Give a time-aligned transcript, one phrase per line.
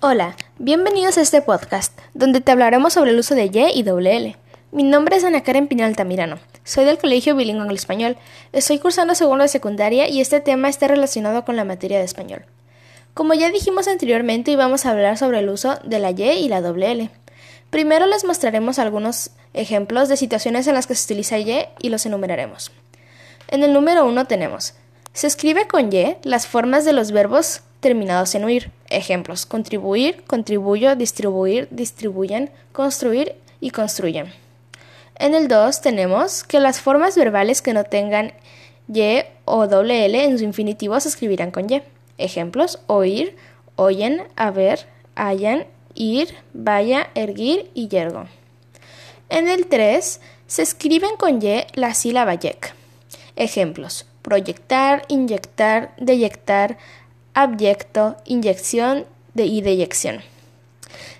[0.00, 4.36] Hola, bienvenidos a este podcast, donde te hablaremos sobre el uso de Y y L.
[4.70, 6.38] Mi nombre es Ana Karen Pinal Tamirano.
[6.62, 8.16] Soy del Colegio Bilingüe en Español.
[8.52, 12.44] Estoy cursando segundo de secundaria y este tema está relacionado con la materia de español.
[13.12, 16.58] Como ya dijimos anteriormente, vamos a hablar sobre el uso de la Y y la
[16.58, 17.10] L.
[17.70, 22.06] Primero les mostraremos algunos ejemplos de situaciones en las que se utiliza Y y los
[22.06, 22.70] enumeraremos.
[23.48, 24.74] En el número 1 tenemos
[25.18, 28.70] se escribe con Y las formas de los verbos terminados en huir.
[28.88, 34.32] Ejemplos: contribuir, contribuyo, distribuir, distribuyen, construir y construyen.
[35.16, 38.32] En el 2 tenemos que las formas verbales que no tengan
[38.92, 41.82] Y o doble L en su infinitivo se escribirán con Y.
[42.18, 43.36] Ejemplos: oír,
[43.76, 48.26] oyen, haber, hayan, ir, vaya, erguir y yergo.
[49.28, 52.72] En el 3 se escriben con Y la sílaba yek.
[53.36, 56.78] Ejemplos: proyectar, inyectar, deyectar,
[57.42, 60.20] abyecto, inyección de y deyección.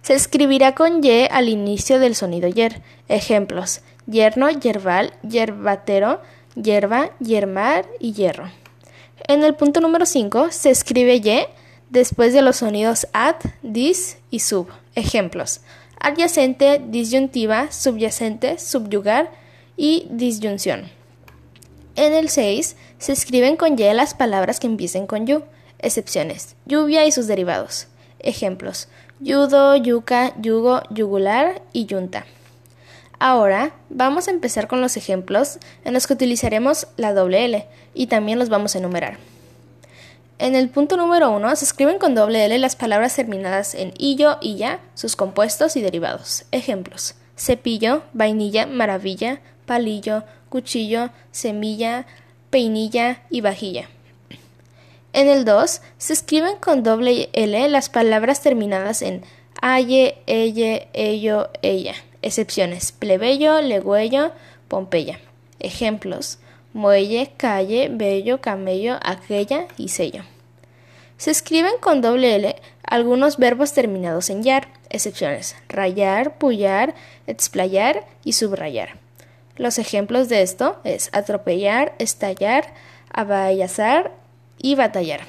[0.00, 2.80] Se escribirá con Y al inicio del sonido yer.
[3.08, 6.20] Ejemplos: yerno, yerbal, yerbatero,
[6.54, 8.50] yerba, yermar y hierro.
[9.28, 11.46] En el punto número 5 se escribe Y
[11.90, 14.68] después de los sonidos ad, dis y sub.
[14.94, 15.60] Ejemplos:
[16.00, 19.30] adyacente, disyuntiva, subyacente, subyugar
[19.76, 20.88] y disyunción.
[21.96, 25.42] En el 6 se escriben con Y las palabras que empiecen con yu.
[25.78, 27.88] Excepciones: lluvia y sus derivados.
[28.18, 28.88] Ejemplos:
[29.20, 32.26] yudo, yuca, yugo, yugular y yunta.
[33.18, 38.08] Ahora vamos a empezar con los ejemplos en los que utilizaremos la doble L y
[38.08, 39.18] también los vamos a enumerar.
[40.38, 44.38] En el punto número 1 se escriben con doble L las palabras terminadas en illo
[44.42, 46.44] ya, sus compuestos y derivados.
[46.52, 52.06] Ejemplos: cepillo, vainilla, maravilla, palillo, cuchillo, semilla,
[52.50, 53.88] peinilla y vajilla.
[55.16, 59.24] En el 2 se escriben con doble L las palabras terminadas en
[59.62, 61.94] aye, elle, ello, ella.
[62.20, 64.32] Excepciones: plebeyo, legüello,
[64.68, 65.18] pompeya.
[65.58, 66.38] Ejemplos:
[66.74, 70.22] muelle, calle, bello, camello, aquella y sello.
[71.16, 76.94] Se escriben con doble L algunos verbos terminados en yar, excepciones: rayar, pullar,
[77.26, 78.98] explayar y subrayar.
[79.56, 82.74] Los ejemplos de esto es atropellar, estallar,
[83.10, 84.12] abayazar
[84.58, 85.20] y batallar.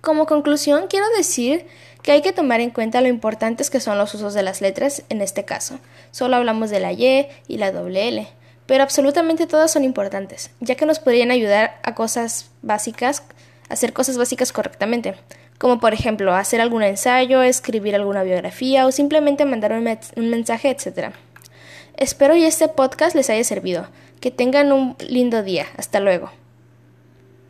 [0.00, 1.66] Como conclusión, quiero decir
[2.02, 5.04] que hay que tomar en cuenta lo importantes que son los usos de las letras
[5.08, 5.78] en este caso.
[6.10, 8.28] Solo hablamos de la Y y la doble L,
[8.66, 13.22] pero absolutamente todas son importantes, ya que nos podrían ayudar a cosas básicas,
[13.68, 15.14] hacer cosas básicas correctamente,
[15.58, 19.86] como por ejemplo hacer algún ensayo, escribir alguna biografía o simplemente mandar un,
[20.16, 21.14] un mensaje, etc.
[21.96, 23.86] Espero y este podcast les haya servido.
[24.20, 25.66] Que tengan un lindo día.
[25.76, 26.30] Hasta luego.